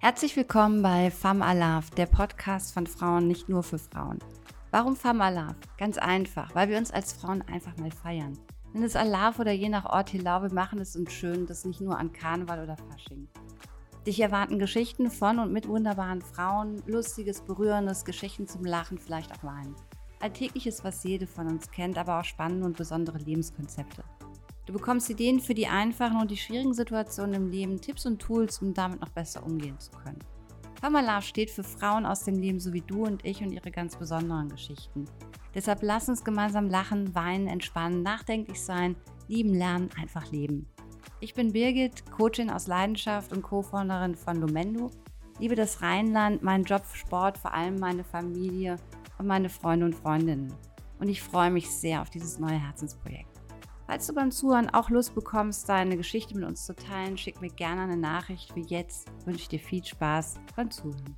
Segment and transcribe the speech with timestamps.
[0.00, 4.20] Herzlich willkommen bei Femme Alaf, der Podcast von Frauen nicht nur für Frauen.
[4.70, 5.56] Warum Femme Alaf?
[5.76, 8.38] Ganz einfach, weil wir uns als Frauen einfach mal feiern.
[8.72, 11.80] Wenn es Alaf oder je nach Ort Hilau, wir machen es uns schön, das nicht
[11.80, 13.26] nur an Karneval oder Fasching.
[14.06, 19.42] Dich erwarten Geschichten von und mit wunderbaren Frauen, lustiges, berührendes, Geschichten zum Lachen, vielleicht auch
[19.42, 19.74] Weinen.
[20.20, 24.04] Alltägliches, was jede von uns kennt, aber auch spannende und besondere Lebenskonzepte.
[24.68, 28.60] Du bekommst Ideen für die einfachen und die schwierigen Situationen im Leben, Tipps und Tools,
[28.60, 30.18] um damit noch besser umgehen zu können.
[30.78, 33.96] Famala steht für Frauen aus dem Leben so wie du und ich und ihre ganz
[33.96, 35.06] besonderen Geschichten.
[35.54, 38.94] Deshalb lass uns gemeinsam lachen, weinen, entspannen, nachdenklich sein,
[39.26, 40.68] lieben, lernen, einfach leben.
[41.20, 44.90] Ich bin Birgit, Coachin aus Leidenschaft und Co-Founderin von Lumendo.
[45.38, 48.76] Liebe das Rheinland, meinen Job, Sport, vor allem meine Familie
[49.16, 50.52] und meine Freunde und Freundinnen.
[50.98, 53.37] Und ich freue mich sehr auf dieses neue Herzensprojekt.
[53.88, 57.48] Falls du beim Zuhören auch Lust bekommst, deine Geschichte mit uns zu teilen, schick mir
[57.48, 58.54] gerne eine Nachricht.
[58.54, 61.16] Wie jetzt wünsche ich dir viel Spaß beim Zuhören.